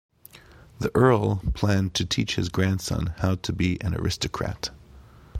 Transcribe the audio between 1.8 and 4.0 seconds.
to teach his grandson how to be an